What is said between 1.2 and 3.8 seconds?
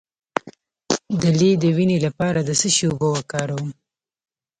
د لۍ د وینې لپاره د څه شي اوبه وکاروم؟